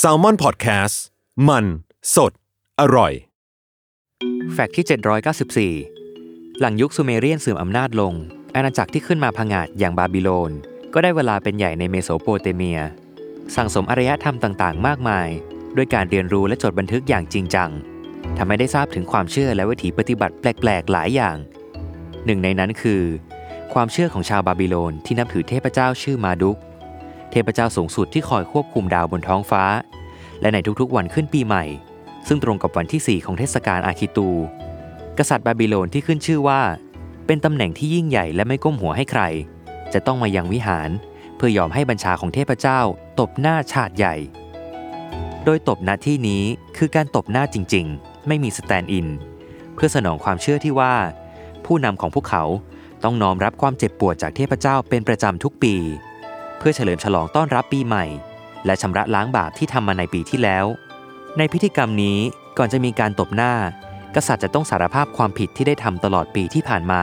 [0.00, 0.96] Salmon Podcast
[1.48, 1.64] มัน
[2.14, 2.32] สด
[2.80, 3.12] อร่อย
[4.52, 8.14] fact ที่ 794 หลังยุคซูเมเรียนเสื่อมอำนาจลง
[8.54, 10.50] อาณาจักรที่ขึ้นมาพังอาจอย่างบาบิโลน
[10.94, 12.80] ก็ได้เวลาเป็นใหญ่ในเมโสโปเตเมีย
[13.56, 15.28] สั่งสมอารยธรรมต่าง ๆ มากมาย
[15.76, 17.70] ด้วยการเรียนรู้และจดบันทึกอย่างจริงจัง
[18.36, 21.36] ทำให้ได้ทราบถึงความเชื่อและวิถีปฏิบัติแปลก ๆ หลายอย่าง
[22.24, 23.02] หนึ่งในนั้นคือ
[23.72, 26.58] ความเชื่อของชาวบาบิโลนที่นับถือเทพเจ้าชื่อมาร์ดุก
[27.30, 29.64] เทพเจ้าสูงสุดที่คอยควบคุมดาวบนท้องฟ้า
[30.40, 31.64] และในทุกๆวันขึ้นปีใหม่
[32.26, 34.28] ซึ่งตรงกับวันที่ 4 ของเทศกาลอาคิตู
[35.18, 36.60] กษัตริย์บาบิโลนที่ขึ้นชื่อว่า
[37.26, 39.22] เป็นตำแหน่งที่ยิ่งใหญ่และไม่ก้มหัวให้ใคร
[39.92, 40.90] จะต้องมายังวิหาร
[41.36, 42.80] เพื่อยอมให้บัญชาของเทพเจ้า
[43.20, 44.14] ตบหน้าฉาดใหญ่
[45.44, 46.42] โดยตบหน้าที่นี้
[46.76, 49.08] คือการตบหน้าจริงๆ ไม่มี stand-in
[49.74, 50.94] เพื่อสนองความเชื่อที่ว่า
[51.64, 52.44] ผู้นำของพวกเขา
[53.04, 55.74] ต้องน้อมรับความเจ็บปวดจากเทพเจ้าเป็นประจำทุกปี
[56.60, 58.04] เพื่อเฉลิมฉลองต้อนรับปีใหม่
[58.66, 60.64] และชำระล้างบาปที่ทำมาในปีที่แล้ว
[61.38, 62.18] ในพิธีกรรมนี้
[62.58, 63.52] ก่อนจะมีการตบหน้า
[64.16, 67.02] กษัตริย์จะต้องสารภาพความผิดที่ได้ทำตลอดปีที่ผ่านมา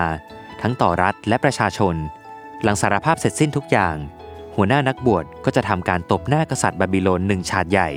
[0.62, 1.96] ทั้งต่อรัฐและประชาชน
[2.64, 3.96] หลังสารภาพเสร็จสิ้นทุกอย่าง
[4.56, 7.90] หัวหน้านักบวชก็จะทำการตบหน้ากษัตริย์บาบิโลนหนึ่งฉาดใหญ่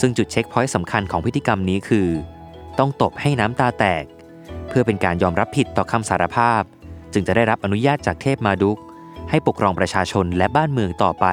[0.00, 2.08] ซึ่งจุดเช็คพอยต์สำคัญของพิธีกรรมนี้คือ
[2.78, 4.04] ต้องตบให้น้ำตาแตก
[4.68, 6.62] เพื่อเป็นการยอมรับผิดต่อคำสารภาพ
[7.12, 8.78] จึงจะได้รับอนุญาตจากเทพมาดุก
[9.30, 11.26] ให้ปกครองประชาชนและบ้านเมืองต่อไป